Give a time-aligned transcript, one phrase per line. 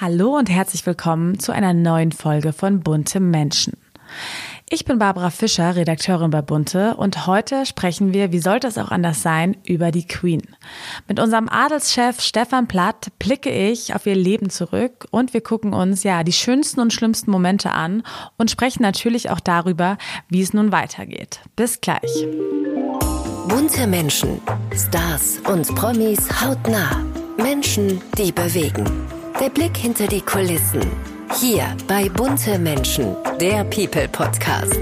[0.00, 3.74] Hallo und herzlich willkommen zu einer neuen Folge von Bunte Menschen.
[4.68, 8.90] Ich bin Barbara Fischer, Redakteurin bei Bunte und heute sprechen wir, wie sollte es auch
[8.90, 10.42] anders sein, über die Queen.
[11.06, 16.02] Mit unserem Adelschef Stefan Platt blicke ich auf ihr Leben zurück und wir gucken uns
[16.02, 18.02] ja die schönsten und schlimmsten Momente an
[18.36, 19.96] und sprechen natürlich auch darüber,
[20.28, 21.38] wie es nun weitergeht.
[21.54, 22.26] Bis gleich.
[23.46, 24.40] Bunte Menschen,
[24.74, 27.00] Stars und Promis hautnah.
[27.36, 29.13] Menschen, die bewegen.
[29.40, 30.80] Der Blick hinter die Kulissen.
[31.40, 34.78] Hier bei Bunte Menschen, der People Podcast.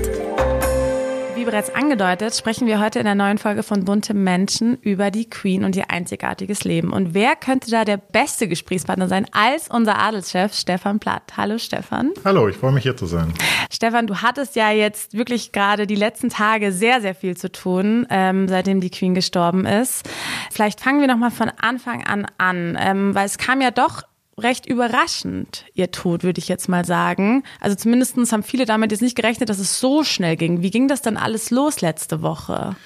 [1.35, 5.29] Wie bereits angedeutet, sprechen wir heute in der neuen Folge von Bunte Menschen über die
[5.29, 6.93] Queen und ihr einzigartiges Leben.
[6.93, 11.33] Und wer könnte da der beste Gesprächspartner sein als unser Adelschef Stefan Platt?
[11.37, 12.11] Hallo Stefan.
[12.23, 13.33] Hallo, ich freue mich hier zu sein.
[13.73, 18.07] Stefan, du hattest ja jetzt wirklich gerade die letzten Tage sehr, sehr viel zu tun,
[18.11, 20.09] ähm, seitdem die Queen gestorben ist.
[20.51, 24.03] Vielleicht fangen wir nochmal von Anfang an an, ähm, weil es kam ja doch
[24.43, 27.43] recht überraschend, ihr Tod, würde ich jetzt mal sagen.
[27.61, 30.63] Also zumindestens haben viele damit jetzt nicht gerechnet, dass es so schnell ging.
[30.63, 32.77] Wie ging das dann alles los letzte Woche?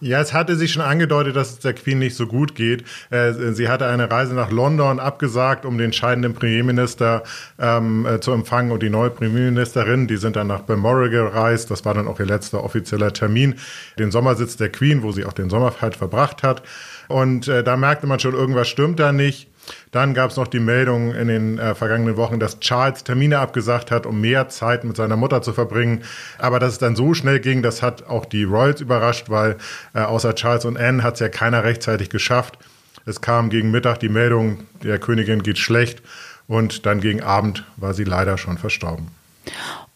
[0.00, 2.84] Ja, es hatte sich schon angedeutet, dass es der Queen nicht so gut geht.
[3.10, 7.24] Äh, sie hatte eine Reise nach London abgesagt, um den scheidenden Premierminister
[7.58, 11.72] ähm, äh, zu empfangen und die neue Premierministerin, die sind dann nach Balmoral gereist.
[11.72, 13.56] Das war dann auch ihr letzter offizieller Termin,
[13.98, 16.62] den Sommersitz der Queen, wo sie auch den Sommer verbracht hat.
[17.08, 19.48] Und äh, da merkte man schon, irgendwas stimmt da nicht.
[19.90, 23.90] Dann gab es noch die Meldung in den äh, vergangenen Wochen, dass Charles Termine abgesagt
[23.90, 26.04] hat, um mehr Zeit mit seiner Mutter zu verbringen.
[26.38, 29.56] Aber dass es dann so schnell ging, das hat auch die Royals überrascht, weil
[29.94, 32.58] äh, außer Charles und Anne hat es ja keiner rechtzeitig geschafft.
[33.06, 36.02] Es kam gegen Mittag die Meldung, der Königin geht schlecht
[36.46, 39.08] und dann gegen Abend war sie leider schon verstorben.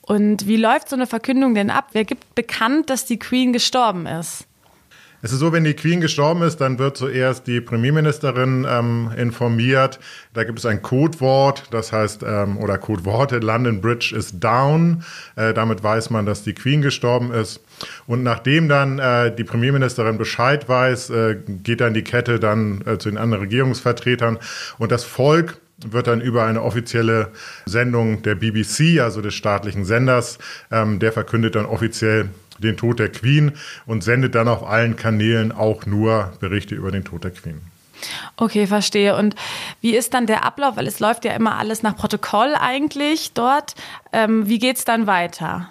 [0.00, 1.88] Und wie läuft so eine Verkündung denn ab?
[1.92, 4.46] Wer gibt bekannt, dass die Queen gestorben ist?
[5.24, 10.00] Es ist so, wenn die Queen gestorben ist, dann wird zuerst die Premierministerin ähm, informiert.
[10.34, 15.04] Da gibt es ein Codewort, das heißt, ähm, oder Codeworte, London Bridge is down.
[15.36, 17.60] Äh, damit weiß man, dass die Queen gestorben ist.
[18.08, 22.98] Und nachdem dann äh, die Premierministerin Bescheid weiß, äh, geht dann die Kette dann äh,
[22.98, 24.40] zu den anderen Regierungsvertretern.
[24.78, 27.28] Und das Volk wird dann über eine offizielle
[27.64, 30.38] Sendung der BBC, also des staatlichen Senders,
[30.72, 32.28] ähm, der verkündet dann offiziell
[32.62, 33.52] den Tod der Queen
[33.86, 37.61] und sendet dann auf allen Kanälen auch nur Berichte über den Tod der Queen.
[38.36, 39.17] Okay, verstehe.
[39.17, 39.34] Und
[39.80, 40.77] wie ist dann der Ablauf?
[40.77, 43.74] Weil es läuft ja immer alles nach Protokoll eigentlich dort.
[44.12, 45.68] Ähm, wie geht es dann weiter?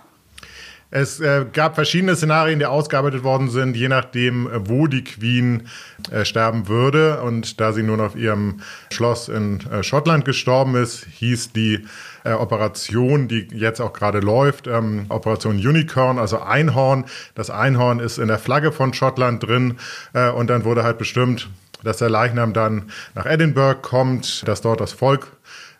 [0.94, 5.64] Es äh, gab verschiedene Szenarien, die ausgearbeitet worden sind, je nachdem, äh, wo die Queen
[6.12, 7.22] äh, sterben würde.
[7.22, 8.60] Und da sie nun auf ihrem
[8.92, 11.86] Schloss in äh, Schottland gestorben ist, hieß die
[12.26, 17.06] äh, Operation, die jetzt auch gerade läuft, ähm, Operation Unicorn, also Einhorn.
[17.36, 19.78] Das Einhorn ist in der Flagge von Schottland drin.
[20.12, 21.48] Äh, und dann wurde halt bestimmt,
[21.84, 25.28] dass der Leichnam dann nach Edinburgh kommt, dass dort das Volk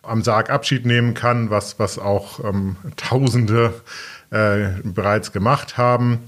[0.02, 3.72] am Sarg Abschied nehmen kann, was, was auch ähm, Tausende
[4.32, 6.20] äh, bereits gemacht haben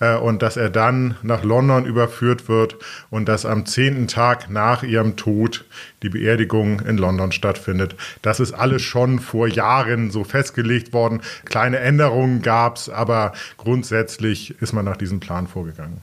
[0.00, 2.76] äh, und dass er dann nach London überführt wird
[3.08, 5.64] und dass am zehnten Tag nach ihrem Tod
[6.02, 7.94] die Beerdigung in London stattfindet.
[8.20, 11.22] Das ist alles schon vor Jahren so festgelegt worden.
[11.44, 16.00] Kleine Änderungen gab es, aber grundsätzlich ist man nach diesem Plan vorgegangen.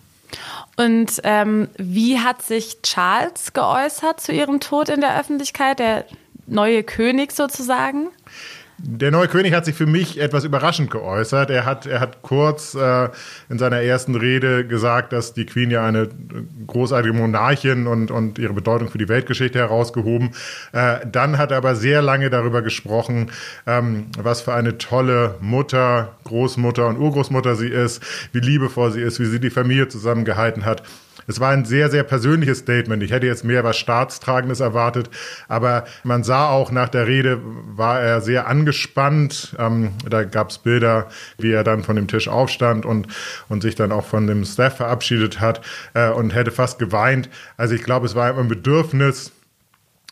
[0.77, 6.05] Und ähm, wie hat sich Charles geäußert zu ihrem Tod in der Öffentlichkeit, der
[6.47, 8.09] neue König sozusagen?
[8.81, 11.49] Der neue König hat sich für mich etwas überraschend geäußert.
[11.49, 13.09] Er hat, er hat kurz äh,
[13.49, 16.07] in seiner ersten Rede gesagt, dass die Queen ja eine
[16.65, 20.31] großartige Monarchin und, und ihre Bedeutung für die Weltgeschichte herausgehoben.
[20.71, 23.31] Äh, dann hat er aber sehr lange darüber gesprochen,
[23.67, 28.01] ähm, was für eine tolle Mutter, Großmutter und Urgroßmutter sie ist,
[28.31, 30.83] wie liebevoll sie ist, wie sie die Familie zusammengehalten hat.
[31.29, 33.03] Es war ein sehr, sehr persönliches Statement.
[33.03, 35.11] Ich hätte jetzt mehr was Staatstragendes erwartet,
[35.47, 39.55] aber man sah auch nach der Rede, war er sehr angespannt.
[39.59, 41.07] Ähm, da gab es Bilder,
[41.37, 43.07] wie er dann von dem Tisch aufstand und,
[43.47, 45.61] und sich dann auch von dem Staff verabschiedet hat
[45.93, 47.29] äh, und hätte fast geweint.
[47.57, 49.31] Also ich glaube, es war ein Bedürfnis,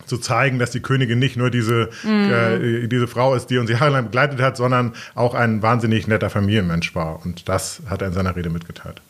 [0.06, 2.32] zu zeigen, dass die Königin nicht nur diese, mm.
[2.32, 6.94] äh, diese Frau ist, die uns jahrelang begleitet hat, sondern auch ein wahnsinnig netter Familienmensch
[6.94, 7.26] war.
[7.26, 9.02] Und das hat er in seiner Rede mitgeteilt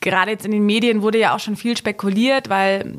[0.00, 2.94] gerade jetzt in den Medien wurde ja auch schon viel spekuliert, weil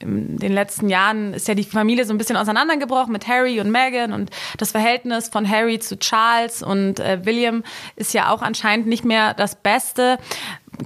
[0.00, 3.70] in den letzten Jahren ist ja die Familie so ein bisschen auseinandergebrochen mit Harry und
[3.70, 7.62] Meghan und das Verhältnis von Harry zu Charles und äh, William
[7.96, 10.18] ist ja auch anscheinend nicht mehr das Beste.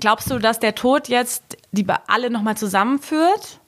[0.00, 3.60] Glaubst du, dass der Tod jetzt die alle nochmal zusammenführt?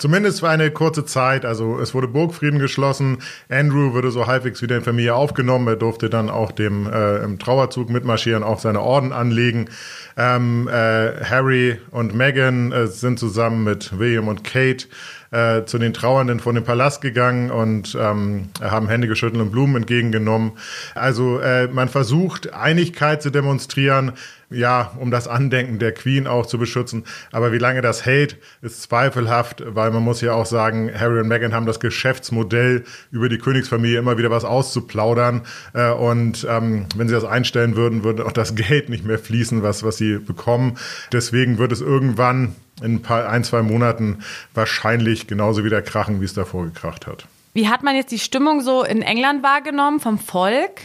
[0.00, 1.44] Zumindest für eine kurze Zeit.
[1.44, 3.18] Also es wurde Burgfrieden geschlossen.
[3.50, 5.68] Andrew wurde so halbwegs wieder in Familie aufgenommen.
[5.68, 9.68] Er durfte dann auch dem äh, im Trauerzug mitmarschieren, auch seine Orden anlegen.
[10.16, 14.86] Ähm, äh, Harry und Meghan äh, sind zusammen mit William und Kate
[15.32, 19.76] äh, zu den Trauernden von dem Palast gegangen und ähm, haben Hände geschüttelt und Blumen
[19.76, 20.52] entgegengenommen.
[20.94, 24.12] Also äh, man versucht, Einigkeit zu demonstrieren,
[24.50, 27.04] ja, um das Andenken der Queen auch zu beschützen.
[27.32, 31.28] Aber wie lange das hält, ist zweifelhaft, weil man muss ja auch sagen, Harry und
[31.28, 35.42] Meghan haben das Geschäftsmodell, über die Königsfamilie immer wieder was auszuplaudern.
[35.72, 39.62] Äh, und ähm, wenn sie das einstellen würden, würde auch das Geld nicht mehr fließen,
[39.62, 40.76] was, was sie bekommen.
[41.12, 44.18] Deswegen wird es irgendwann in ein, paar, ein, zwei Monaten
[44.54, 47.26] wahrscheinlich genauso wieder krachen, wie es davor gekracht hat.
[47.52, 50.80] Wie hat man jetzt die Stimmung so in England wahrgenommen vom Volk?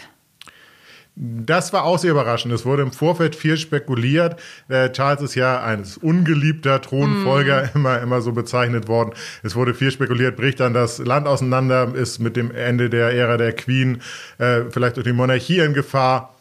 [1.18, 2.54] Das war auch sehr überraschend.
[2.54, 4.38] Es wurde im Vorfeld viel spekuliert.
[4.68, 7.70] Äh, Charles ist ja ein ungeliebter Thronfolger, mm.
[7.78, 9.12] immer, immer so bezeichnet worden.
[9.42, 13.38] Es wurde viel spekuliert, bricht dann das Land auseinander, ist mit dem Ende der Ära
[13.38, 14.02] der Queen
[14.40, 16.35] äh, vielleicht durch die Monarchie in Gefahr.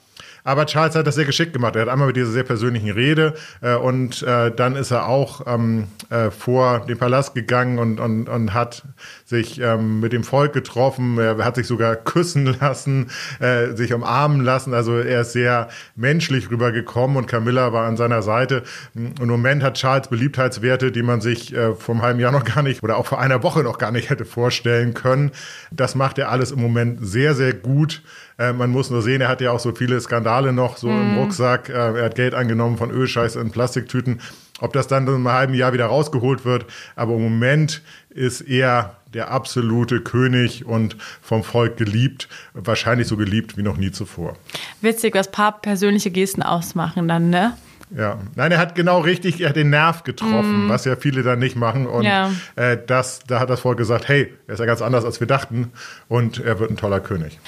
[0.47, 1.75] Aber Charles hat das sehr geschickt gemacht.
[1.75, 3.33] Er hat einmal mit dieser sehr persönlichen Rede
[3.63, 8.29] äh, und äh, dann ist er auch ähm, äh, vor den Palast gegangen und, und,
[8.29, 8.83] und hat
[9.25, 11.17] sich ähm, mit dem Volk getroffen.
[11.19, 13.11] Er hat sich sogar küssen lassen,
[13.41, 14.75] äh, sich umarmen lassen.
[14.75, 18.65] Also er ist sehr menschlich rübergekommen und Camilla war an seiner Seite.
[18.95, 22.63] Und Im Moment hat Charles Beliebtheitswerte, die man sich äh, vom halben Jahr noch gar
[22.63, 25.31] nicht oder auch vor einer Woche noch gar nicht hätte vorstellen können.
[25.71, 28.03] Das macht er alles im Moment sehr, sehr gut.
[28.39, 30.91] Äh, man muss nur sehen, er hat ja auch so viele Skandale noch so mm.
[30.91, 31.19] im mhm.
[31.19, 31.69] Rucksack.
[31.69, 34.21] Äh, er hat Geld angenommen von Ölscheiß in Plastiktüten.
[34.61, 38.97] Ob das dann in einem halben Jahr wieder rausgeholt wird, aber im Moment ist er
[39.13, 44.37] der absolute König und vom Volk geliebt, wahrscheinlich so geliebt wie noch nie zuvor.
[44.81, 47.57] Witzig, was paar persönliche Gesten ausmachen dann, ne?
[47.97, 50.69] Ja, nein, er hat genau richtig, er hat den Nerv getroffen, mm.
[50.69, 51.87] was ja viele dann nicht machen.
[51.87, 52.33] Und ja.
[52.57, 55.27] äh, das, da hat das Volk gesagt, hey, er ist ja ganz anders, als wir
[55.27, 55.71] dachten
[56.09, 57.39] und er wird ein toller König.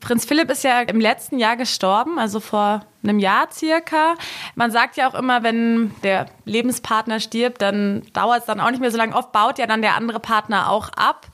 [0.00, 4.14] Prinz Philipp ist ja im letzten Jahr gestorben, also vor einem Jahr circa.
[4.54, 8.80] Man sagt ja auch immer, wenn der Lebenspartner stirbt, dann dauert es dann auch nicht
[8.80, 9.14] mehr so lange.
[9.14, 11.26] Oft baut ja dann der andere Partner auch ab.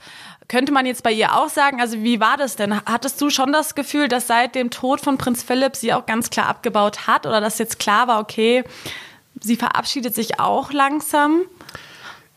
[0.47, 2.79] Könnte man jetzt bei ihr auch sagen, also wie war das denn?
[2.85, 6.29] Hattest du schon das Gefühl, dass seit dem Tod von Prinz Philipp sie auch ganz
[6.29, 8.63] klar abgebaut hat oder dass jetzt klar war, okay,
[9.41, 11.41] sie verabschiedet sich auch langsam?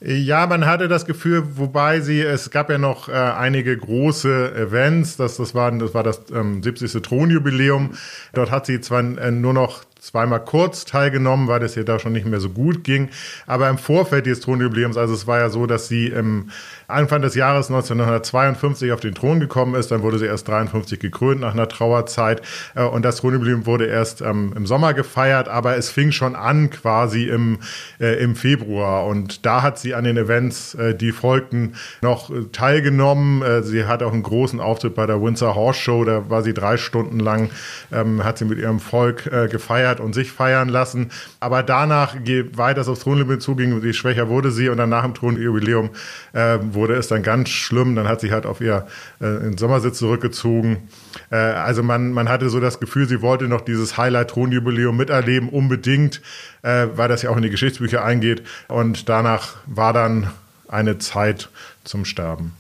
[0.01, 5.17] Ja, man hatte das Gefühl, wobei sie, es gab ja noch äh, einige große Events,
[5.17, 7.03] das, das, war, das war das ähm, 70.
[7.03, 7.95] Thronjubiläum.
[8.33, 12.13] Dort hat sie zwar äh, nur noch zweimal kurz teilgenommen, weil es ihr da schon
[12.13, 13.09] nicht mehr so gut ging.
[13.47, 16.51] Aber im Vorfeld des Thronjubiläums, also es war ja so, dass sie im
[16.89, 19.91] Anfang des Jahres 1952 auf den Thron gekommen ist.
[19.91, 22.41] Dann wurde sie erst 53 gekrönt nach einer Trauerzeit.
[22.75, 26.71] Äh, und das Thronjubiläum wurde erst ähm, im Sommer gefeiert, aber es fing schon an
[26.71, 27.59] quasi im,
[28.01, 29.05] äh, im Februar.
[29.05, 33.43] Und da hat sie an den Events, äh, die folgten, noch äh, teilgenommen.
[33.43, 36.05] Äh, sie hat auch einen großen Auftritt bei der Windsor Horse Show.
[36.05, 37.51] Da war sie drei Stunden lang,
[37.93, 41.11] ähm, hat sie mit ihrem Volk äh, gefeiert und sich feiern lassen.
[41.39, 44.71] Aber danach, je weiter es aufs Thronjubiläum zuging, je schwächer wurde sie.
[44.71, 45.91] Und dann nach dem Thronjubiläum
[46.33, 47.95] äh, wurde es dann ganz schlimm.
[47.97, 48.87] Dann hat sie halt auf ihr
[49.21, 50.89] äh, Sommersitz zurückgezogen.
[51.31, 56.23] Äh, also man, man hatte so das Gefühl, sie wollte noch dieses Highlight-Thronjubiläum miterleben, unbedingt,
[56.63, 58.43] äh, weil das ja auch in die Geschichtsbücher eingeht.
[58.69, 60.31] Und danach war dann
[60.69, 61.49] eine Zeit
[61.85, 62.53] zum Sterben.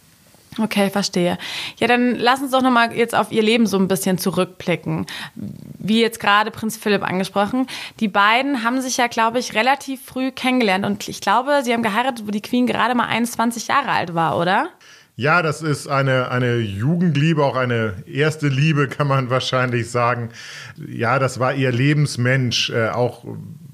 [0.58, 1.38] Okay, verstehe.
[1.78, 5.06] Ja, dann lass uns doch nochmal jetzt auf ihr Leben so ein bisschen zurückblicken.
[5.34, 7.66] Wie jetzt gerade Prinz Philipp angesprochen.
[8.00, 11.82] Die beiden haben sich ja, glaube ich, relativ früh kennengelernt und ich glaube, sie haben
[11.82, 14.70] geheiratet, wo die Queen gerade mal 21 Jahre alt war, oder?
[15.14, 20.31] Ja, das ist eine, eine Jugendliebe, auch eine erste Liebe, kann man wahrscheinlich sagen.
[20.88, 23.24] Ja, das war ihr Lebensmensch, äh, auch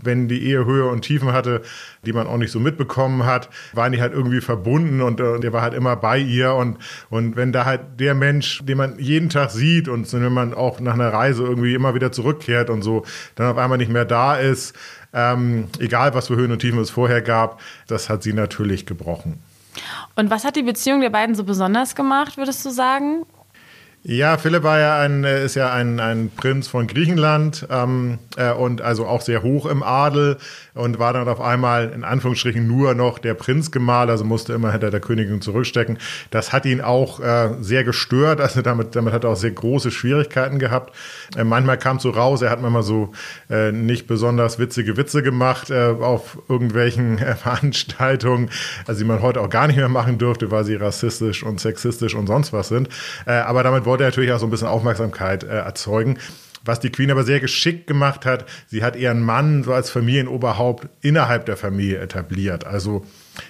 [0.05, 1.63] wenn die Ehe Höhe und Tiefen hatte,
[2.05, 5.53] die man auch nicht so mitbekommen hat, waren die halt irgendwie verbunden und, und der
[5.53, 6.79] war halt immer bei ihr und,
[7.11, 10.81] und wenn da halt der Mensch, den man jeden Tag sieht und wenn man auch
[10.81, 14.37] nach einer Reise irgendwie immer wieder zurückkehrt und so, dann auf einmal nicht mehr da
[14.37, 14.75] ist,
[15.13, 19.41] ähm, egal was für Höhen und Tiefen es vorher gab, das hat sie natürlich gebrochen.
[20.17, 23.25] Und was hat die Beziehung der beiden so besonders gemacht, würdest du sagen?
[24.07, 28.53] Ja, Philipp war ja ein, äh, ist ja ein, ein Prinz von Griechenland ähm, äh,
[28.53, 30.37] und also auch sehr hoch im Adel
[30.75, 34.91] und war dann auf einmal in Anführungsstrichen nur noch der Prinzgemahl, also musste immer hinter
[34.91, 35.97] der Königin zurückstecken.
[36.31, 39.91] Das hat ihn auch äh, sehr gestört, also damit, damit hat er auch sehr große
[39.91, 40.95] Schwierigkeiten gehabt.
[41.35, 43.13] Äh, manchmal kam so raus, er hat manchmal so
[43.49, 48.51] äh, nicht besonders witzige Witze gemacht äh, auf irgendwelchen äh, Veranstaltungen,
[48.87, 52.15] also die man heute auch gar nicht mehr machen dürfte, weil sie rassistisch und sexistisch
[52.15, 52.91] und sonst was sind.
[53.25, 56.19] Äh, aber damit wollte er natürlich auch so ein bisschen Aufmerksamkeit äh, erzeugen.
[56.65, 60.89] Was die Queen aber sehr geschickt gemacht hat, sie hat ihren Mann so als Familienoberhaupt
[61.03, 62.67] innerhalb der Familie etabliert.
[62.67, 63.05] Also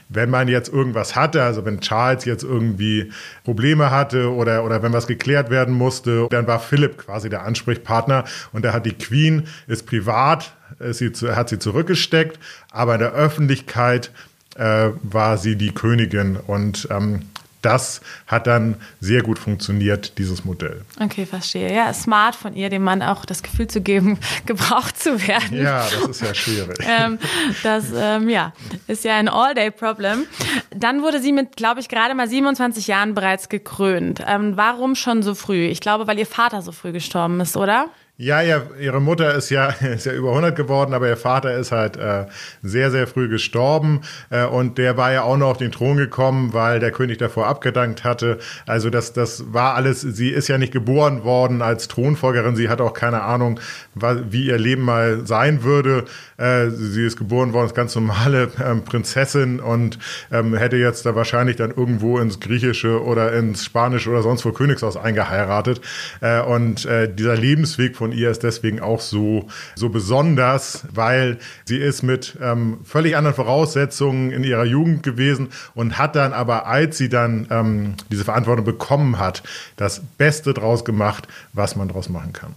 [0.08, 3.12] wenn man jetzt irgendwas hatte, also wenn Charles jetzt irgendwie
[3.44, 8.24] Probleme hatte oder, oder wenn was geklärt werden musste, dann war Philipp quasi der Ansprechpartner
[8.52, 12.40] und da hat die Queen, ist privat, ist sie, hat sie zurückgesteckt,
[12.72, 14.10] aber in der Öffentlichkeit
[14.56, 16.36] äh, war sie die Königin.
[16.36, 17.22] Und ähm,
[17.64, 20.82] das hat dann sehr gut funktioniert, dieses Modell.
[21.00, 21.72] Okay, verstehe.
[21.74, 25.62] Ja, smart von ihr, dem Mann auch das Gefühl zu geben, gebraucht zu werden.
[25.62, 26.78] Ja, das ist ja schwierig.
[26.86, 27.18] ähm,
[27.62, 28.52] das ähm, ja,
[28.86, 30.26] ist ja ein All-Day-Problem.
[30.74, 34.22] Dann wurde sie mit, glaube ich, gerade mal 27 Jahren bereits gekrönt.
[34.26, 35.66] Ähm, warum schon so früh?
[35.66, 37.88] Ich glaube, weil ihr Vater so früh gestorben ist, oder?
[38.16, 41.72] Ja, ja, ihre Mutter ist ja, ist ja über 100 geworden, aber ihr Vater ist
[41.72, 42.26] halt äh,
[42.62, 46.52] sehr, sehr früh gestorben äh, und der war ja auch noch auf den Thron gekommen,
[46.52, 48.38] weil der König davor abgedankt hatte.
[48.66, 52.80] Also das, das war alles, sie ist ja nicht geboren worden als Thronfolgerin, sie hat
[52.80, 53.58] auch keine Ahnung,
[53.96, 56.04] wie ihr Leben mal sein würde.
[56.36, 59.98] Äh, sie ist geboren worden als ganz normale ähm, Prinzessin und
[60.30, 64.52] ähm, hätte jetzt da wahrscheinlich dann irgendwo ins Griechische oder ins Spanische oder sonst wo
[64.52, 65.80] Königshaus eingeheiratet.
[66.20, 71.78] Äh, und äh, dieser Lebensweg von ihr ist deswegen auch so, so besonders, weil sie
[71.78, 76.98] ist mit ähm, völlig anderen Voraussetzungen in ihrer Jugend gewesen und hat dann aber, als
[76.98, 79.42] sie dann ähm, diese Verantwortung bekommen hat,
[79.76, 82.54] das Beste draus gemacht, was man draus machen kann.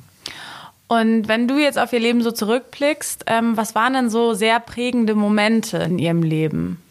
[0.87, 4.59] Und wenn du jetzt auf ihr Leben so zurückblickst, ähm, was waren denn so sehr
[4.59, 6.81] prägende Momente in ihrem Leben?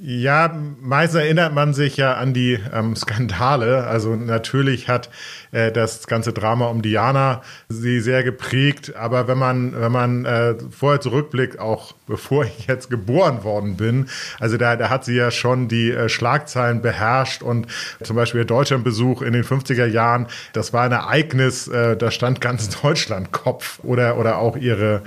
[0.00, 3.86] Ja, meist erinnert man sich ja an die ähm, Skandale.
[3.86, 5.10] Also natürlich hat
[5.50, 8.96] äh, das ganze Drama um Diana sie sehr geprägt.
[8.96, 14.08] Aber wenn man, wenn man äh, vorher zurückblickt, auch bevor ich jetzt geboren worden bin,
[14.40, 17.66] also da, da hat sie ja schon die äh, Schlagzeilen beherrscht und
[18.02, 22.40] zum Beispiel ihr Deutschlandbesuch in den 50er Jahren, das war ein Ereignis, äh, da stand
[22.40, 25.02] ganz Deutschland Kopf oder, oder auch ihre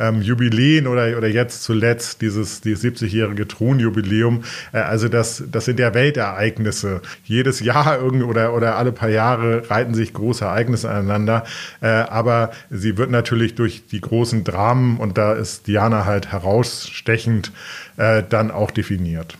[0.00, 4.42] ähm, Jubiläen oder, oder jetzt zuletzt dieses, dieses 70-jährige Thronjubiläum.
[4.72, 7.02] Äh, also das, das sind ja Weltereignisse.
[7.24, 11.44] Jedes Jahr irgendwie oder, oder alle paar Jahre reiten sich große Ereignisse aneinander.
[11.80, 17.52] Äh, aber sie wird natürlich durch die großen Dramen, und da ist Diana halt herausstechend,
[17.96, 19.36] äh, dann auch definiert.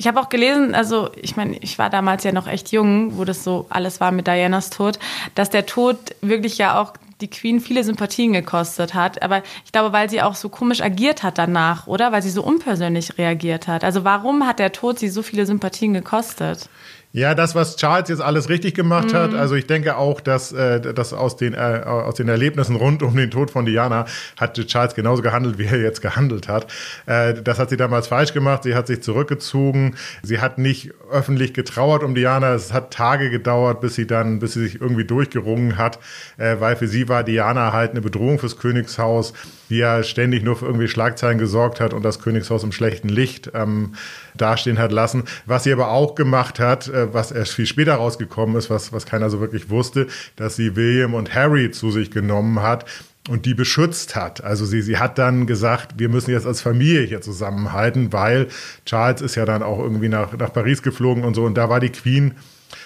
[0.00, 3.24] Ich habe auch gelesen, also ich meine, ich war damals ja noch echt jung, wo
[3.24, 5.00] das so alles war mit Dianas Tod,
[5.34, 9.22] dass der Tod wirklich ja auch die Queen viele Sympathien gekostet hat.
[9.22, 12.12] Aber ich glaube, weil sie auch so komisch agiert hat danach, oder?
[12.12, 13.84] Weil sie so unpersönlich reagiert hat.
[13.84, 16.68] Also warum hat der Tod sie so viele Sympathien gekostet?
[17.12, 19.16] Ja, das, was Charles jetzt alles richtig gemacht mhm.
[19.16, 23.02] hat, also ich denke auch, dass, äh, dass aus, den, äh, aus den Erlebnissen rund
[23.02, 24.04] um den Tod von Diana
[24.38, 26.70] hat Charles genauso gehandelt, wie er jetzt gehandelt hat.
[27.06, 28.64] Äh, das hat sie damals falsch gemacht.
[28.64, 29.96] Sie hat sich zurückgezogen.
[30.22, 32.52] Sie hat nicht öffentlich getrauert um Diana.
[32.52, 35.98] Es hat Tage gedauert, bis sie dann, bis sie sich irgendwie durchgerungen hat,
[36.36, 39.32] äh, weil für sie war Diana halt eine Bedrohung fürs Königshaus,
[39.70, 43.50] die ja ständig nur für irgendwie Schlagzeilen gesorgt hat und das Königshaus im schlechten Licht
[43.54, 43.94] ähm,
[44.36, 45.24] dastehen hat lassen.
[45.46, 49.06] Was sie aber auch gemacht hat, äh, was erst viel später rausgekommen ist, was, was
[49.06, 50.06] keiner so wirklich wusste,
[50.36, 52.84] dass sie William und Harry zu sich genommen hat
[53.28, 54.42] und die beschützt hat.
[54.42, 58.48] Also sie, sie hat dann gesagt, wir müssen jetzt als Familie hier zusammenhalten, weil
[58.86, 61.80] Charles ist ja dann auch irgendwie nach, nach Paris geflogen und so und da war
[61.80, 62.34] die Queen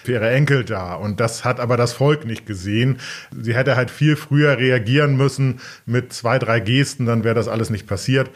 [0.05, 0.95] für ihre Enkel da.
[0.95, 2.99] Und das hat aber das Volk nicht gesehen.
[3.37, 7.71] Sie hätte halt viel früher reagieren müssen mit zwei, drei Gesten, dann wäre das alles
[7.71, 8.31] nicht passiert.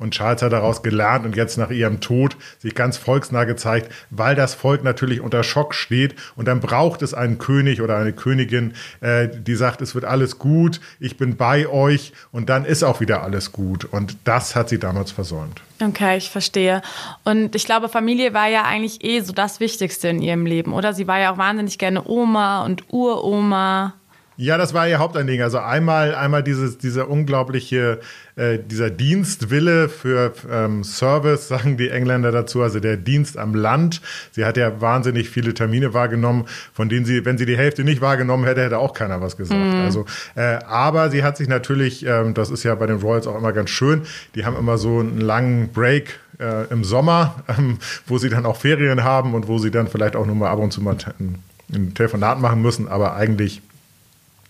[0.00, 4.34] Und Charles hat daraus gelernt und jetzt nach ihrem Tod sich ganz volksnah gezeigt, weil
[4.34, 6.14] das Volk natürlich unter Schock steht.
[6.36, 10.38] Und dann braucht es einen König oder eine Königin, äh, die sagt, es wird alles
[10.38, 12.12] gut, ich bin bei euch.
[12.32, 13.84] Und dann ist auch wieder alles gut.
[13.84, 15.60] Und das hat sie damals versäumt.
[15.82, 16.82] Okay, ich verstehe.
[17.24, 20.94] Und ich glaube, Familie war ja eigentlich eh so das Wichtigste in ihrem Leben, oder?
[20.94, 23.94] Sie war ja auch wahnsinnig gerne Oma und Uroma.
[24.40, 25.44] Ja, das war ihr Hauptanliegen.
[25.44, 28.00] Also einmal, einmal dieses, dieser unglaubliche,
[28.36, 34.00] äh, dieser Dienstwille für ähm, Service, sagen die Engländer dazu, also der Dienst am Land.
[34.30, 38.00] Sie hat ja wahnsinnig viele Termine wahrgenommen, von denen sie, wenn sie die Hälfte nicht
[38.00, 39.60] wahrgenommen hätte, hätte auch keiner was gesagt.
[39.60, 39.84] Mhm.
[39.84, 40.06] Also,
[40.36, 43.52] äh, aber sie hat sich natürlich, ähm, das ist ja bei den Royals auch immer
[43.52, 48.30] ganz schön, die haben immer so einen langen Break äh, im Sommer, ähm, wo sie
[48.30, 50.80] dann auch Ferien haben und wo sie dann vielleicht auch nur mal ab und zu
[50.80, 51.34] mal ein,
[51.74, 53.60] ein Telefonat machen müssen, aber eigentlich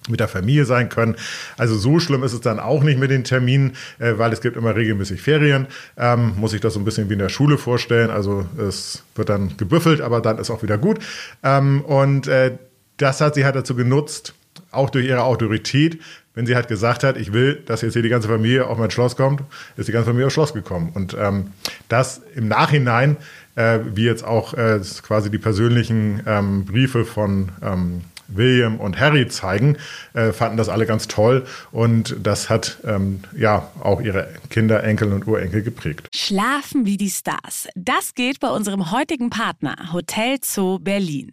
[0.08, 1.16] mit der Familie sein können.
[1.58, 4.56] Also so schlimm ist es dann auch nicht mit den Terminen, äh, weil es gibt
[4.56, 5.66] immer regelmäßig Ferien.
[5.96, 8.10] Ähm, muss ich das so ein bisschen wie in der Schule vorstellen.
[8.10, 10.98] Also es wird dann gebüffelt, aber dann ist auch wieder gut.
[11.42, 12.56] Ähm, und äh,
[12.96, 14.34] das hat sie halt dazu genutzt,
[14.70, 16.00] auch durch ihre Autorität,
[16.34, 18.90] wenn sie halt gesagt hat, ich will, dass jetzt hier die ganze Familie auf mein
[18.90, 19.42] Schloss kommt,
[19.76, 20.90] ist die ganze Familie aufs Schloss gekommen.
[20.94, 21.48] Und ähm,
[21.88, 23.16] das im Nachhinein,
[23.56, 29.28] äh, wie jetzt auch äh, quasi die persönlichen ähm, Briefe von ähm, William und Harry
[29.28, 29.76] zeigen,
[30.14, 35.12] äh, fanden das alle ganz toll und das hat ähm, ja auch ihre Kinder, Enkel
[35.12, 36.08] und Urenkel geprägt.
[36.14, 37.68] Schlafen wie die Stars.
[37.74, 41.32] Das geht bei unserem heutigen Partner Hotel Zoo Berlin.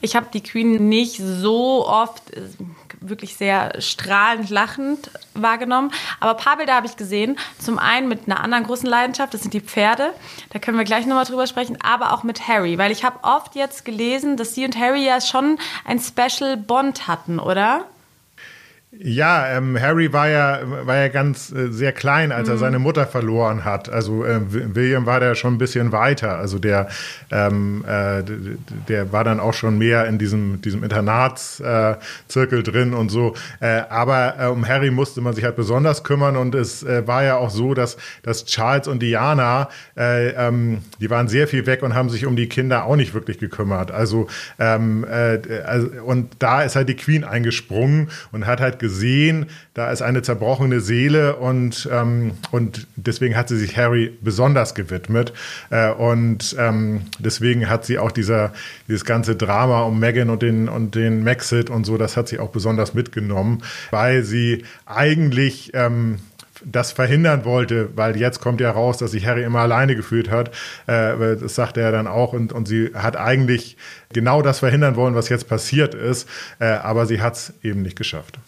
[0.00, 2.42] Ich habe die Queen nicht so oft äh,
[3.00, 7.38] wirklich sehr strahlend lachend wahrgenommen, aber ein paar Bilder habe ich gesehen.
[7.58, 10.12] Zum einen mit einer anderen großen Leidenschaft, das sind die Pferde.
[10.50, 13.54] Da können wir gleich nochmal drüber sprechen, aber auch mit Harry, weil ich habe oft
[13.54, 17.84] jetzt gelesen, dass sie und Harry ja schon ein Special Bond hatten, oder?
[19.00, 22.54] Ja, ähm, Harry war ja, war ja ganz äh, sehr klein, als mhm.
[22.54, 23.88] er seine Mutter verloren hat.
[23.88, 26.36] Also äh, William war da schon ein bisschen weiter.
[26.36, 26.88] Also der,
[27.30, 28.24] ähm, äh,
[28.88, 33.34] der war dann auch schon mehr in diesem, diesem Internatszirkel äh, drin und so.
[33.60, 37.22] Äh, aber äh, um Harry musste man sich halt besonders kümmern und es äh, war
[37.22, 41.84] ja auch so, dass, dass Charles und Diana, äh, ähm, die waren sehr viel weg
[41.84, 43.92] und haben sich um die Kinder auch nicht wirklich gekümmert.
[43.92, 44.26] Also,
[44.58, 49.90] ähm, äh, also und da ist halt die Queen eingesprungen und hat halt gesehen, da
[49.92, 55.34] ist eine zerbrochene Seele und, ähm, und deswegen hat sie sich Harry besonders gewidmet.
[55.68, 58.52] Äh, und ähm, deswegen hat sie auch dieser,
[58.88, 62.38] dieses ganze Drama um Megan und den, und den Maxit und so, das hat sie
[62.38, 66.18] auch besonders mitgenommen, weil sie eigentlich ähm,
[66.64, 70.48] das verhindern wollte, weil jetzt kommt ja raus, dass sich Harry immer alleine gefühlt hat.
[70.86, 73.76] Äh, das sagte er dann auch und, und sie hat eigentlich
[74.12, 76.28] genau das verhindern wollen, was jetzt passiert ist,
[76.58, 78.38] äh, aber sie hat es eben nicht geschafft.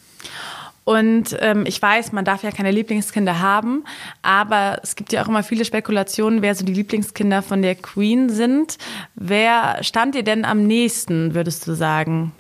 [0.84, 3.84] Und ähm, ich weiß, man darf ja keine Lieblingskinder haben,
[4.23, 8.28] aber es gibt ja auch immer viele Spekulationen, wer so die Lieblingskinder von der Queen
[8.28, 8.78] sind.
[9.14, 12.32] Wer stand dir denn am nächsten, würdest du sagen?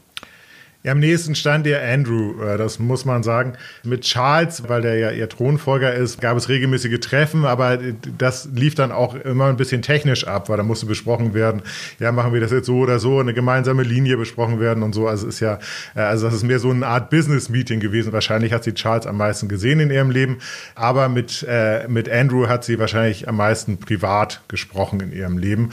[0.82, 3.52] Ja, am nächsten stand ihr Andrew, äh, das muss man sagen.
[3.84, 7.78] Mit Charles, weil der ja ihr Thronfolger ist, gab es regelmäßige Treffen, aber
[8.16, 11.60] das lief dann auch immer ein bisschen technisch ab, weil da musste besprochen werden,
[11.98, 15.06] ja, machen wir das jetzt so oder so, eine gemeinsame Linie besprochen werden und so.
[15.06, 15.58] Also es ist ja,
[15.94, 18.14] äh, also das ist mehr so eine Art Business-Meeting gewesen.
[18.14, 20.38] Wahrscheinlich hat sie Charles am meisten gesehen in ihrem Leben,
[20.76, 25.70] aber mit, äh, mit Andrew hat sie wahrscheinlich am meisten privat gesprochen in ihrem Leben.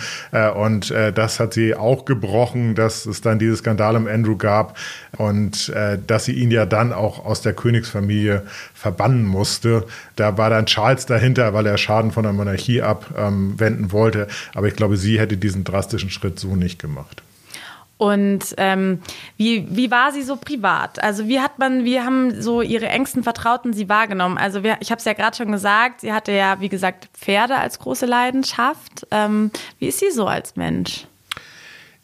[0.56, 4.78] und das hat sie auch gebrochen, dass es dann diese Skandal um Andrew gab
[5.18, 9.86] und äh, dass sie ihn ja dann auch aus der Königsfamilie verbannen musste.
[10.16, 14.28] Da war dann Charles dahinter, weil er Schaden von der Monarchie abwenden ähm, wollte.
[14.54, 17.22] Aber ich glaube, sie hätte diesen drastischen Schritt so nicht gemacht.
[17.98, 19.00] Und ähm,
[19.38, 21.02] wie, wie war sie so privat?
[21.04, 24.38] Also wie hat man, wie haben so ihre engsten Vertrauten sie wahrgenommen?
[24.38, 27.56] Also wir, ich habe es ja gerade schon gesagt, sie hatte ja, wie gesagt, Pferde
[27.56, 29.08] als große Leidenschaft.
[29.10, 31.08] Ähm, wie ist sie so als Mensch?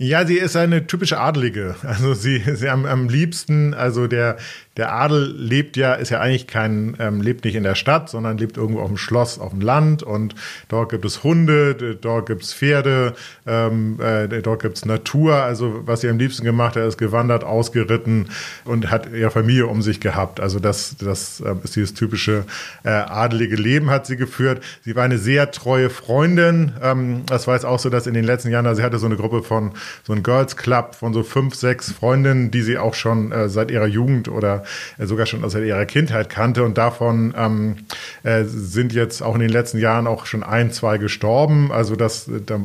[0.03, 1.75] Ja, sie ist eine typische Adelige.
[1.83, 4.35] Also sie, sie am, am liebsten, also der,
[4.77, 8.39] der Adel lebt ja, ist ja eigentlich kein, ähm, lebt nicht in der Stadt, sondern
[8.39, 10.33] lebt irgendwo auf dem Schloss, auf dem Land und
[10.67, 13.13] dort gibt es Hunde, dort gibt es Pferde,
[13.45, 15.35] ähm, äh, dort gibt es Natur.
[15.35, 18.29] Also was sie am liebsten gemacht hat, ist gewandert, ausgeritten
[18.65, 20.39] und hat ihre Familie um sich gehabt.
[20.39, 22.45] Also das, das äh, ist dieses typische
[22.83, 24.63] äh, adelige Leben hat sie geführt.
[24.81, 26.73] Sie war eine sehr treue Freundin.
[26.81, 29.05] Ähm, das war jetzt auch so, dass in den letzten Jahren, also sie hatte so
[29.05, 32.95] eine Gruppe von, so ein Girls Club von so fünf, sechs Freundinnen, die sie auch
[32.95, 34.62] schon äh, seit ihrer Jugend oder
[34.97, 36.63] sogar schon aus ihrer Kindheit kannte.
[36.63, 37.75] Und davon ähm,
[38.23, 41.71] äh, sind jetzt auch in den letzten Jahren auch schon ein, zwei gestorben.
[41.71, 42.59] Also das, äh, da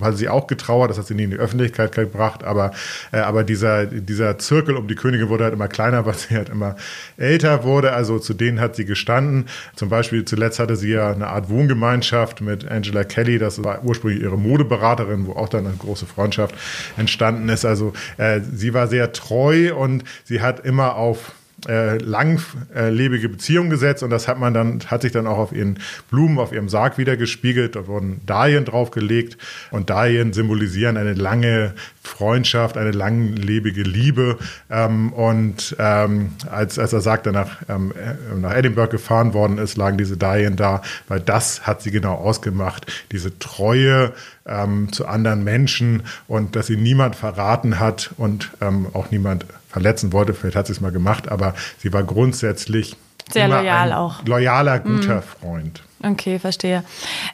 [0.00, 2.72] hat sie auch getrauert, das hat sie nie in die Öffentlichkeit gebracht, aber,
[3.12, 6.48] äh, aber dieser, dieser Zirkel um die Königin wurde halt immer kleiner, weil sie halt
[6.48, 6.76] immer
[7.16, 7.92] älter wurde.
[7.92, 9.46] Also zu denen hat sie gestanden.
[9.74, 14.22] Zum Beispiel zuletzt hatte sie ja eine Art Wohngemeinschaft mit Angela Kelly, das war ursprünglich
[14.22, 16.54] ihre Modeberaterin, wo auch dann eine große Freundschaft
[16.96, 17.64] entstanden ist.
[17.64, 21.32] Also äh, sie war sehr treu und sie hat immer auf
[21.66, 25.80] äh, langlebige Beziehung gesetzt und das hat man dann, hat sich dann auch auf ihren
[26.10, 27.74] Blumen, auf ihrem Sarg wieder gespiegelt.
[27.74, 29.36] Da wurden Dahlien draufgelegt
[29.70, 34.38] und Dahlien symbolisieren eine lange Freundschaft, eine langlebige Liebe.
[34.70, 37.92] Ähm, und ähm, als, als er sagt, er nach, ähm,
[38.36, 42.86] nach Edinburgh gefahren worden ist, lagen diese Dahlien da, weil das hat sie genau ausgemacht.
[43.10, 44.12] Diese Treue
[44.48, 50.12] ähm, zu anderen Menschen und dass sie niemand verraten hat und ähm, auch niemand verletzen
[50.12, 50.34] wollte.
[50.34, 52.96] Vielleicht hat sie es mal gemacht, aber sie war grundsätzlich
[53.30, 54.24] sehr loyal auch.
[54.24, 55.22] Loyaler, guter mhm.
[55.22, 55.82] Freund.
[56.02, 56.84] Okay, verstehe.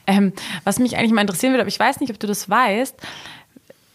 [0.07, 0.33] Ähm,
[0.64, 2.96] was mich eigentlich mal interessieren würde, aber ich weiß nicht, ob du das weißt,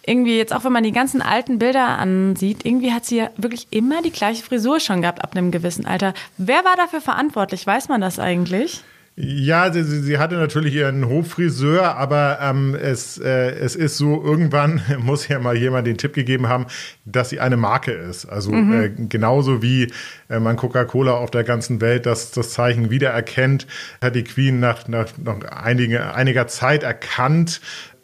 [0.06, 3.68] irgendwie jetzt auch wenn man die ganzen alten Bilder ansieht, irgendwie hat sie ja wirklich
[3.72, 6.14] immer die gleiche Frisur schon gehabt ab einem gewissen Alter.
[6.38, 7.68] Wer war dafür verantwortlich?
[7.68, 8.84] Weiß man das eigentlich?
[9.22, 14.82] Ja, sie, sie hatte natürlich ihren Hoffriseur, aber ähm, es, äh, es ist so, irgendwann
[15.00, 16.68] muss ja mal jemand den Tipp gegeben haben,
[17.04, 18.28] dass sie eine Marke ist.
[18.28, 18.82] Also mhm.
[18.82, 19.92] äh, genauso wie
[20.30, 23.68] äh, man Coca-Cola auf der ganzen Welt das, das Zeichen wiedererkennt,
[24.02, 27.60] hat die Queen nach, nach, nach einige, einiger Zeit erkannt,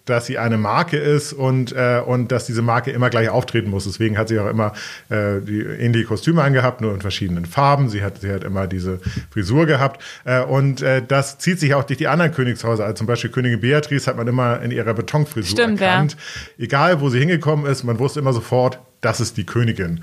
[0.06, 3.86] dass sie eine Marke ist und, äh, und dass diese Marke immer gleich auftreten muss.
[3.86, 4.74] Deswegen hat sie auch immer
[5.10, 7.90] äh, die ähnliche Kostüme angehabt, nur in verschiedenen Farben.
[7.90, 9.00] Sie hat, sie hat immer diese
[9.32, 10.02] Frisur gehabt.
[10.24, 12.84] Äh, und äh, das zieht sich auch durch die anderen Königshäuser.
[12.84, 16.16] Also zum Beispiel Königin Beatrice hat man immer in ihrer Betonfrisur Stimmt, erkannt.
[16.58, 16.66] Ja.
[16.66, 20.02] Egal, wo sie hingekommen ist, man wusste immer sofort, das ist die Königin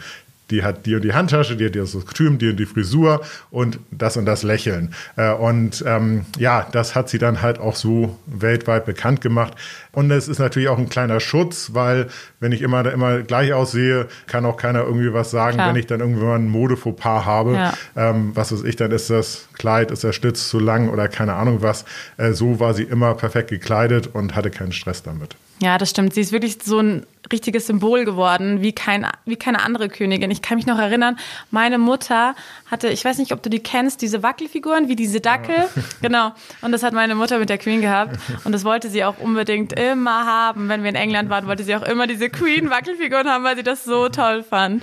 [0.51, 3.79] die hat die und die Handtasche, die hat das Kostüm, die und die Frisur und
[3.91, 4.95] das und das Lächeln.
[5.17, 9.55] Äh, und ähm, ja, das hat sie dann halt auch so weltweit bekannt gemacht.
[9.93, 12.09] Und es ist natürlich auch ein kleiner Schutz, weil
[12.41, 15.69] wenn ich immer immer gleich aussehe, kann auch keiner irgendwie was sagen, Klar.
[15.69, 17.55] wenn ich dann irgendwann ein Modefauxpas habe.
[17.55, 17.75] Ja.
[17.97, 21.35] Ähm, was weiß ich, dann ist das Kleid, ist der Schlitz zu lang oder keine
[21.35, 21.85] Ahnung was.
[22.17, 25.37] Äh, so war sie immer perfekt gekleidet und hatte keinen Stress damit.
[25.63, 26.13] Ja, das stimmt.
[26.13, 30.29] Sie ist wirklich so ein richtiges Symbol geworden, wie, kein, wie keine andere Königin.
[30.33, 31.17] Ich kann mich noch erinnern,
[31.53, 32.35] meine Mutter
[32.69, 35.55] hatte, ich weiß nicht, ob du die kennst, diese Wackelfiguren, wie diese Dackel.
[35.55, 35.69] Ja.
[36.03, 36.33] Genau.
[36.63, 38.19] Und das hat meine Mutter mit der Queen gehabt.
[38.45, 40.69] Und das wollte sie auch unbedingt immer haben.
[40.69, 43.85] Wenn wir in England waren, wollte sie auch immer diese Queen-Wackelfiguren haben, weil sie das
[43.85, 44.83] so toll fand.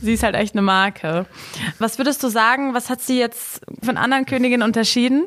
[0.00, 1.26] Sie ist halt echt eine Marke.
[1.80, 5.26] Was würdest du sagen, was hat sie jetzt von anderen Königinnen unterschieden?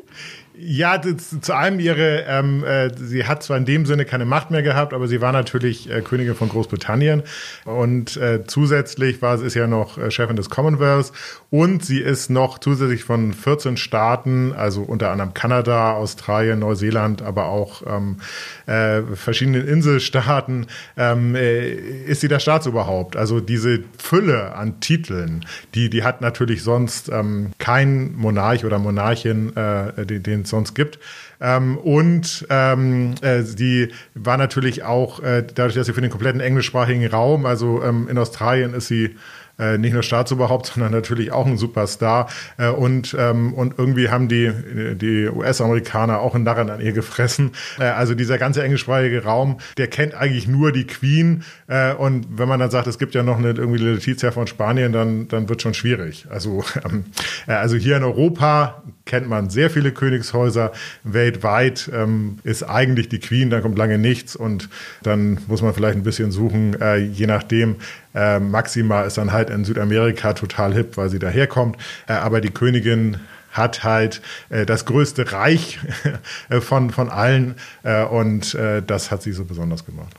[0.56, 4.52] Ja, das, zu einem ihre, ähm, äh, sie hat zwar in dem Sinne keine Macht
[4.52, 7.24] mehr gehabt, aber sie war natürlich äh, Königin von Großbritannien
[7.64, 11.10] und äh, zusätzlich war sie ist ja noch äh, Chefin des Commonwealth
[11.50, 17.46] und sie ist noch zusätzlich von 14 Staaten, also unter anderem Kanada, Australien, Neuseeland, aber
[17.46, 18.18] auch ähm,
[18.66, 23.16] äh, verschiedenen Inselstaaten, ähm, äh, ist sie das Staatsoberhaupt.
[23.16, 29.54] Also diese Fülle an Titeln, die, die hat natürlich sonst ähm, kein Monarch oder Monarchin,
[29.56, 30.98] äh, den, den es sonst gibt.
[31.40, 36.40] Ähm, und ähm, äh, die war natürlich auch, äh, dadurch, dass sie für den kompletten
[36.40, 39.16] englischsprachigen Raum, also ähm, in Australien ist sie
[39.58, 42.28] äh, nicht nur Staatsoberhaupt, sondern natürlich auch ein Superstar.
[42.56, 44.52] Äh, und, ähm, und irgendwie haben die,
[44.96, 47.52] die US-Amerikaner auch einen Narren an ihr gefressen.
[47.78, 51.44] Äh, also dieser ganze englischsprachige Raum, der kennt eigentlich nur die Queen.
[51.68, 54.92] Äh, und wenn man dann sagt, es gibt ja noch eine irgendwie Letizia von Spanien,
[54.92, 56.26] dann, dann wird schon schwierig.
[56.30, 57.04] Also, ähm,
[57.46, 60.72] äh, also hier in Europa kennt man sehr viele Königshäuser.
[61.02, 64.68] Weltweit ähm, ist eigentlich die Queen, dann kommt lange nichts und
[65.02, 67.76] dann muss man vielleicht ein bisschen suchen, äh, je nachdem.
[68.14, 71.76] Äh, Maxima ist dann halt in Südamerika total hip, weil sie daherkommt.
[72.06, 73.18] Äh, aber die Königin
[73.54, 75.78] hat halt äh, das größte Reich
[76.60, 80.14] von, von allen äh, und äh, das hat sie so besonders gemacht.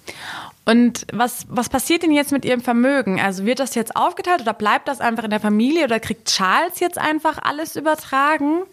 [0.66, 3.22] Und was, was passiert denn jetzt mit ihrem Vermögen?
[3.22, 6.80] Also wird das jetzt aufgeteilt oder bleibt das einfach in der Familie oder kriegt Charles
[6.80, 8.64] jetzt einfach alles übertragen?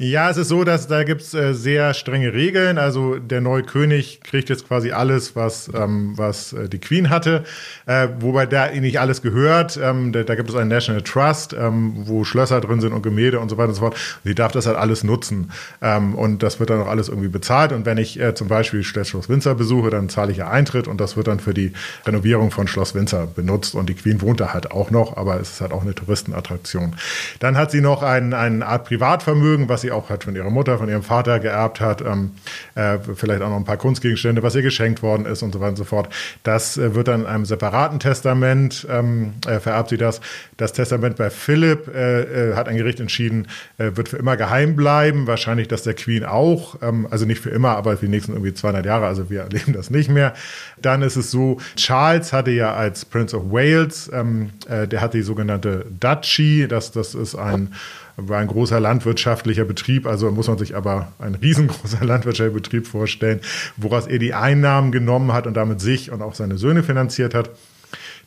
[0.00, 2.78] Ja, es ist so, dass da gibt's äh, sehr strenge Regeln.
[2.78, 7.42] Also der neue König kriegt jetzt quasi alles, was, ähm, was äh, die Queen hatte,
[7.86, 9.76] äh, wobei da nicht alles gehört.
[9.82, 13.40] Ähm, da, da, gibt es einen National Trust, ähm, wo Schlösser drin sind und Gemälde
[13.40, 13.96] und so weiter und so fort.
[14.22, 15.50] Sie darf das halt alles nutzen.
[15.82, 17.72] Ähm, und das wird dann auch alles irgendwie bezahlt.
[17.72, 21.00] Und wenn ich äh, zum Beispiel Schloss Windsor besuche, dann zahle ich ja Eintritt und
[21.00, 21.72] das wird dann für die
[22.06, 23.74] Renovierung von Schloss Windsor benutzt.
[23.74, 26.94] Und die Queen wohnt da halt auch noch, aber es ist halt auch eine Touristenattraktion.
[27.40, 30.50] Dann hat sie noch ein, eine Art Privatvermögen, was sie sie auch halt von ihrer
[30.50, 32.32] Mutter, von ihrem Vater geerbt hat, ähm,
[32.74, 35.70] äh, vielleicht auch noch ein paar Kunstgegenstände, was ihr geschenkt worden ist und so weiter
[35.70, 36.08] und so fort.
[36.42, 40.20] Das äh, wird dann in einem separaten Testament, ähm, äh, vererbt sie das.
[40.56, 43.48] Das Testament bei Philipp äh, äh, hat ein Gericht entschieden,
[43.78, 47.50] äh, wird für immer geheim bleiben, wahrscheinlich das der Queen auch, ähm, also nicht für
[47.50, 50.34] immer, aber für die nächsten irgendwie 200 Jahre, also wir erleben das nicht mehr.
[50.80, 55.22] Dann ist es so, Charles hatte ja als Prince of Wales, ähm, der hat die
[55.22, 57.72] sogenannte Duchy, das, das ist ein
[58.18, 63.40] war ein großer landwirtschaftlicher Betrieb, also muss man sich aber ein riesengroßer landwirtschaftlicher Betrieb vorstellen,
[63.76, 67.50] woraus er die Einnahmen genommen hat und damit sich und auch seine Söhne finanziert hat.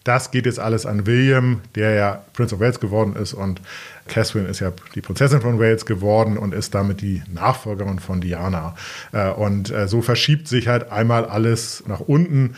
[0.04, 3.62] Das geht jetzt alles an William, der ja Prince of Wales geworden ist und
[4.08, 8.75] Catherine ist ja die Prinzessin von Wales geworden und ist damit die Nachfolgerin von Diana.
[9.12, 12.56] Äh, und äh, so verschiebt sich halt einmal alles nach unten,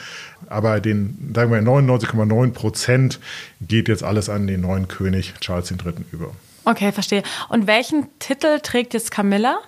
[0.47, 3.19] aber den, sagen wir 99,9 Prozent
[3.59, 5.93] geht jetzt alles an den neuen König Charles III.
[6.13, 6.31] über.
[6.65, 7.23] Okay, verstehe.
[7.49, 9.59] Und welchen Titel trägt jetzt Camilla?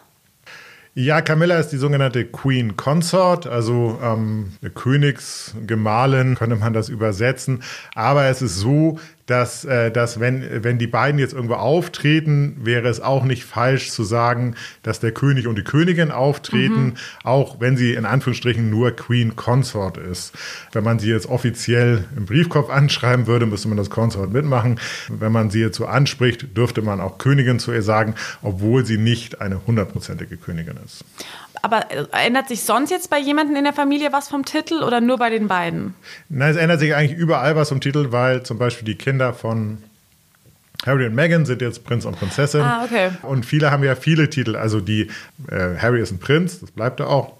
[0.97, 7.63] Ja, Camilla ist die sogenannte Queen Consort, also ähm, Königsgemahlin, könnte man das übersetzen.
[7.95, 12.87] Aber es ist so, dass, äh, dass wenn, wenn die beiden jetzt irgendwo auftreten, wäre
[12.87, 16.93] es auch nicht falsch zu sagen, dass der König und die Königin auftreten, mhm.
[17.23, 20.33] auch wenn sie in Anführungsstrichen nur Queen Consort ist.
[20.73, 24.79] Wenn man sie jetzt offiziell im Briefkopf anschreiben würde, müsste man das Consort mitmachen.
[25.09, 28.97] Wenn man sie jetzt so anspricht, dürfte man auch Königin zu ihr sagen, obwohl sie
[28.97, 31.03] nicht eine hundertprozentige Königin ist.
[31.61, 35.01] Aber äh, ändert sich sonst jetzt bei jemandem in der Familie was vom Titel oder
[35.01, 35.95] nur bei den beiden?
[36.29, 39.83] Nein, es ändert sich eigentlich überall was vom Titel, weil zum Beispiel die Kinder von
[40.85, 42.61] Harry und Meghan sind jetzt Prinz und Prinzessin.
[42.61, 43.09] Ah, okay.
[43.23, 44.55] Und viele haben ja viele Titel.
[44.55, 45.09] Also die
[45.49, 47.33] äh, Harry ist ein Prinz, das bleibt er auch.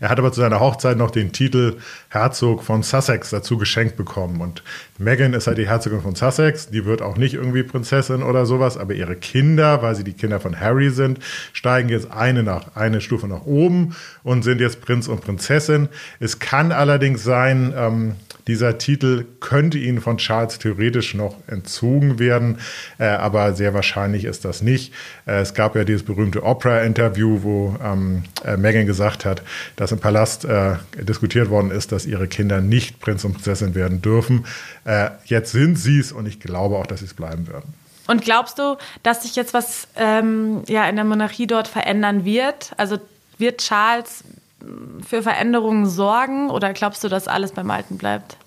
[0.00, 1.76] Er hat aber zu seiner Hochzeit noch den Titel
[2.08, 4.40] Herzog von Sussex dazu geschenkt bekommen.
[4.40, 4.62] Und
[4.98, 6.68] Meghan ist halt die Herzogin von Sussex.
[6.68, 10.40] Die wird auch nicht irgendwie Prinzessin oder sowas, aber ihre Kinder, weil sie die Kinder
[10.40, 11.18] von Harry sind,
[11.52, 15.88] steigen jetzt eine, nach, eine Stufe nach oben und sind jetzt Prinz und Prinzessin.
[16.20, 18.16] Es kann allerdings sein, ähm,
[18.46, 22.58] dieser Titel könnte ihnen von Charles theoretisch noch entzogen werden,
[22.98, 24.92] äh, aber sehr wahrscheinlich ist das nicht.
[25.26, 29.42] Äh, es gab ja dieses berühmte Opera-Interview, wo ähm, äh, Meghan gesagt hat,
[29.74, 34.00] dass im Palast äh, diskutiert worden ist, dass ihre Kinder nicht Prinz und Prinzessin werden
[34.00, 34.46] dürfen.
[34.84, 37.74] Äh, jetzt sind sie es und ich glaube auch, dass sie es bleiben werden.
[38.06, 42.72] Und glaubst du, dass sich jetzt was ähm, ja, in der Monarchie dort verändern wird?
[42.76, 42.98] Also
[43.38, 44.22] wird Charles
[45.06, 48.38] für Veränderungen sorgen oder glaubst du, dass alles beim Alten bleibt?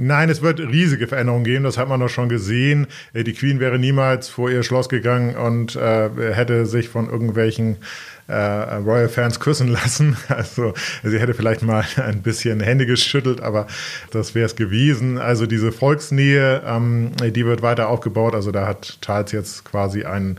[0.00, 2.86] Nein, es wird riesige Veränderungen geben, das hat man doch schon gesehen.
[3.14, 7.78] Äh, die Queen wäre niemals vor ihr Schloss gegangen und äh, hätte sich von irgendwelchen
[8.28, 10.16] äh, Royal Fans küssen lassen.
[10.28, 10.72] Also
[11.02, 13.66] sie hätte vielleicht mal ein bisschen Hände geschüttelt, aber
[14.12, 15.18] das wäre es gewesen.
[15.18, 18.36] Also diese Volksnähe, ähm, die wird weiter aufgebaut.
[18.36, 20.38] Also da hat Charles jetzt quasi einen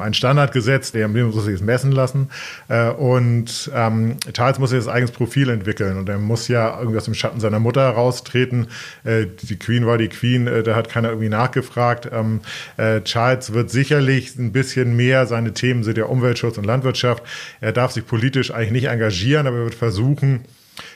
[0.00, 2.30] einen Standard gesetzt, der muss sich messen lassen.
[2.68, 7.04] Äh, und ähm, Charles muss jetzt eigenes Profil entwickeln und er muss ja irgendwie aus
[7.04, 8.68] dem Schatten seiner Mutter raustreten.
[9.04, 12.08] Äh, die Queen war die Queen, äh, da hat keiner irgendwie nachgefragt.
[12.12, 12.40] Ähm,
[12.76, 17.22] äh, Charles wird sicherlich ein bisschen mehr, seine Themen sind ja Umweltschutz und Landwirtschaft.
[17.60, 20.44] Er darf sich politisch eigentlich nicht engagieren, aber er wird versuchen,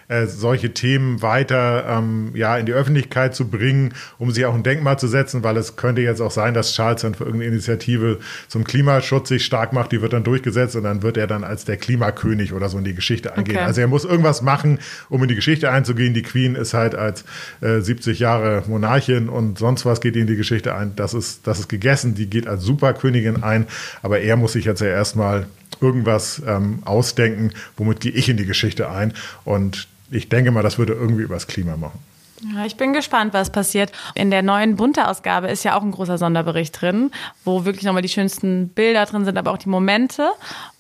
[0.09, 4.63] äh, solche Themen weiter ähm, ja, in die Öffentlichkeit zu bringen, um sie auch ein
[4.63, 8.19] Denkmal zu setzen, weil es könnte jetzt auch sein, dass Charles dann für irgendeine Initiative
[8.49, 11.65] zum Klimaschutz sich stark macht, die wird dann durchgesetzt und dann wird er dann als
[11.65, 13.57] der Klimakönig oder so in die Geschichte eingehen.
[13.57, 13.65] Okay.
[13.65, 16.15] Also er muss irgendwas machen, um in die Geschichte einzugehen.
[16.15, 17.25] Die Queen ist halt als
[17.61, 20.95] äh, 70 Jahre Monarchin und sonst was geht in die Geschichte ein.
[20.97, 23.67] Das ist, das ist gegessen, die geht als Superkönigin ein,
[24.03, 25.47] aber er muss sich jetzt ja erstmal
[25.81, 29.13] irgendwas ähm, ausdenken, womit gehe ich in die Geschichte ein.
[29.45, 31.99] Und ich denke mal, das würde irgendwie übers Klima machen.
[32.53, 33.93] Ja, ich bin gespannt, was passiert.
[34.15, 37.11] In der neuen Bunte-Ausgabe ist ja auch ein großer Sonderbericht drin,
[37.45, 40.31] wo wirklich nochmal die schönsten Bilder drin sind, aber auch die Momente.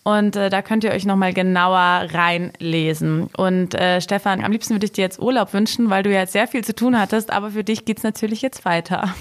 [0.02, 3.30] Und äh, da könnt ihr euch nochmal genauer reinlesen.
[3.36, 6.32] Und äh, Stefan, am liebsten würde ich dir jetzt Urlaub wünschen, weil du ja jetzt
[6.32, 9.14] sehr viel zu tun hattest, aber für dich geht es natürlich jetzt weiter.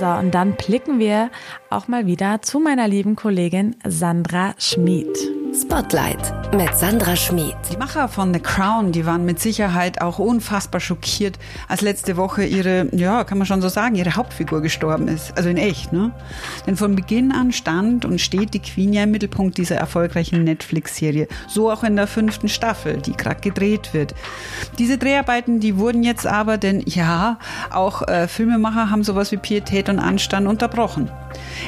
[0.00, 1.30] So, und dann blicken wir
[1.70, 5.37] auch mal wieder zu meiner lieben Kollegin Sandra Schmid.
[5.60, 7.56] Spotlight mit Sandra Schmid.
[7.70, 12.44] Die Macher von The Crown, die waren mit Sicherheit auch unfassbar schockiert, als letzte Woche
[12.44, 15.36] ihre, ja, kann man schon so sagen, ihre Hauptfigur gestorben ist.
[15.36, 16.12] Also in echt, ne?
[16.66, 21.28] Denn von Beginn an stand und steht die Queen ja im Mittelpunkt dieser erfolgreichen Netflix-Serie.
[21.48, 24.14] So auch in der fünften Staffel, die gerade gedreht wird.
[24.78, 27.38] Diese Dreharbeiten, die wurden jetzt aber, denn ja,
[27.70, 31.10] auch äh, Filmemacher haben sowas wie Pietät und Anstand unterbrochen.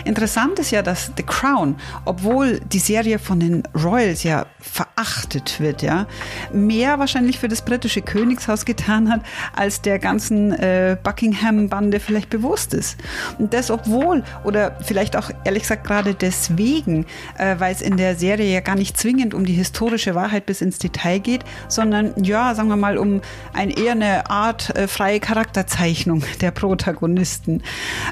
[0.05, 5.83] Interessant ist ja, dass The Crown, obwohl die Serie von den Royals ja verachtet wird,
[5.83, 6.07] ja,
[6.53, 9.23] mehr wahrscheinlich für das britische Königshaus getan hat,
[9.55, 12.99] als der ganzen äh, Buckingham-Bande vielleicht bewusst ist.
[13.39, 17.07] Und das obwohl, oder vielleicht auch ehrlich gesagt gerade deswegen,
[17.39, 20.61] äh, weil es in der Serie ja gar nicht zwingend um die historische Wahrheit bis
[20.61, 23.21] ins Detail geht, sondern ja, sagen wir mal, um
[23.53, 27.63] ein, eher eine Art äh, freie Charakterzeichnung der Protagonisten.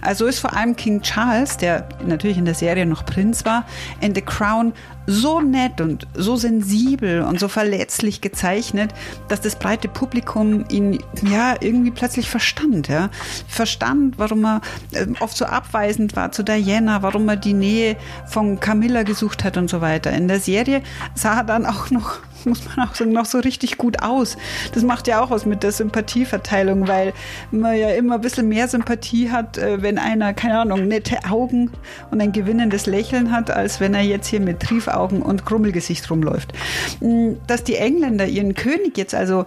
[0.02, 3.66] Also ist vor allem King Charles, der natürlich in der Serie noch Prinz war,
[4.00, 4.72] in The Crown
[5.06, 8.92] so nett und so sensibel und so verletzlich gezeichnet,
[9.28, 12.88] dass das breite Publikum ihn ja irgendwie plötzlich verstand.
[12.88, 13.10] Ja?
[13.46, 14.60] Verstand, warum er
[14.92, 19.56] äh, oft so abweisend war zu Diana, warum er die Nähe von Camilla gesucht hat
[19.56, 20.12] und so weiter.
[20.12, 20.82] In der Serie
[21.14, 24.36] sah er dann auch noch muss man auch sagen, noch so richtig gut aus.
[24.74, 27.12] Das macht ja auch was mit der Sympathieverteilung, weil
[27.50, 31.70] man ja immer ein bisschen mehr Sympathie hat, äh, wenn einer, keine Ahnung, nette Augen
[32.10, 36.52] und ein gewinnendes Lächeln hat, als wenn er jetzt hier mit Triefaugen und Krummelgesicht rumläuft.
[37.00, 39.46] Mm, dass die Engländer ihren König jetzt also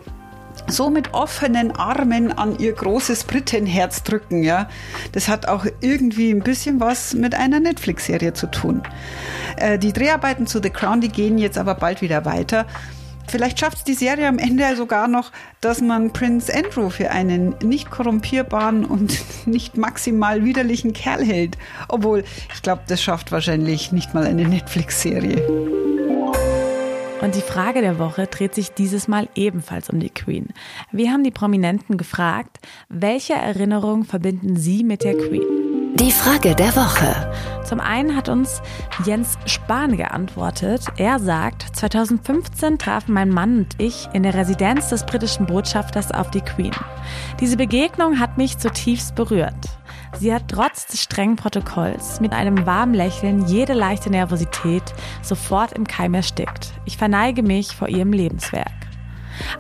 [0.67, 4.69] so mit offenen Armen an ihr großes Brittenherz drücken, ja.
[5.11, 8.83] Das hat auch irgendwie ein bisschen was mit einer Netflix-Serie zu tun.
[9.57, 12.65] Äh, die Dreharbeiten zu The Crown, die gehen jetzt aber bald wieder weiter.
[13.27, 17.55] Vielleicht schafft es die Serie am Ende sogar noch, dass man Prince Andrew für einen
[17.63, 21.57] nicht korrumpierbaren und nicht maximal widerlichen Kerl hält.
[21.87, 25.90] Obwohl, ich glaube, das schafft wahrscheinlich nicht mal eine Netflix-Serie.
[27.21, 30.47] Und die Frage der Woche dreht sich dieses Mal ebenfalls um die Queen.
[30.91, 32.57] Wir haben die Prominenten gefragt,
[32.89, 35.43] welche Erinnerungen verbinden sie mit der Queen?
[35.95, 37.31] Die Frage der Woche.
[37.63, 38.61] Zum einen hat uns
[39.05, 40.81] Jens Spahn geantwortet.
[40.97, 46.31] Er sagt, 2015 trafen mein Mann und ich in der Residenz des britischen Botschafters auf
[46.31, 46.73] die Queen.
[47.39, 49.80] Diese Begegnung hat mich zutiefst berührt.
[50.19, 54.83] Sie hat trotz des strengen Protokolls mit einem warmen Lächeln jede leichte Nervosität
[55.21, 56.73] sofort im Keim erstickt.
[56.85, 58.71] Ich verneige mich vor ihrem Lebenswerk.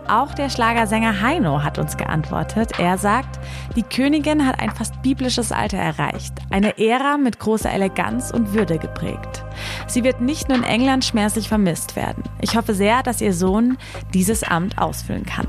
[0.07, 2.79] Auch der Schlagersänger Heino hat uns geantwortet.
[2.79, 3.39] Er sagt,
[3.75, 8.77] die Königin hat ein fast biblisches Alter erreicht, eine Ära mit großer Eleganz und Würde
[8.77, 9.43] geprägt.
[9.87, 12.23] Sie wird nicht nur in England schmerzlich vermisst werden.
[12.41, 13.77] Ich hoffe sehr, dass ihr Sohn
[14.13, 15.47] dieses Amt ausfüllen kann.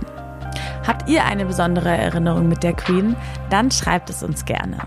[0.87, 3.17] Habt ihr eine besondere Erinnerung mit der Queen?
[3.51, 4.79] Dann schreibt es uns gerne.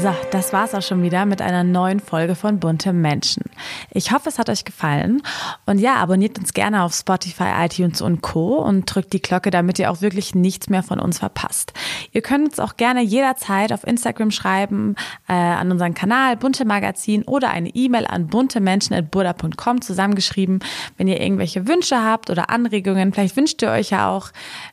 [0.00, 3.42] So, das war's auch schon wieder mit einer neuen Folge von Bunte Menschen.
[3.90, 5.22] Ich hoffe, es hat euch gefallen.
[5.66, 8.58] Und ja, abonniert uns gerne auf Spotify, iTunes und Co.
[8.58, 11.72] und drückt die Glocke, damit ihr auch wirklich nichts mehr von uns verpasst.
[12.12, 14.94] Ihr könnt uns auch gerne jederzeit auf Instagram schreiben,
[15.26, 20.60] äh, an unseren Kanal Bunte Magazin oder eine E-Mail an buntemenschen.burda.com zusammengeschrieben,
[20.96, 23.12] wenn ihr irgendwelche Wünsche habt oder Anregungen.
[23.12, 24.30] Vielleicht wünscht ihr euch ja auch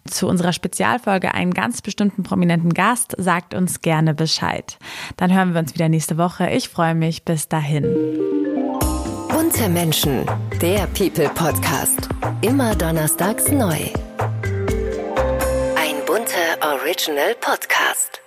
[0.07, 3.15] zu unserer Spezialfolge einen ganz bestimmten prominenten Gast.
[3.17, 4.77] Sagt uns gerne Bescheid.
[5.17, 6.49] Dann hören wir uns wieder nächste Woche.
[6.49, 7.23] Ich freue mich.
[7.23, 7.83] Bis dahin.
[9.29, 10.25] Bunte Menschen,
[10.61, 12.09] der People Podcast.
[12.41, 13.77] Immer donnerstags neu.
[15.75, 18.21] Ein bunter Original Podcast.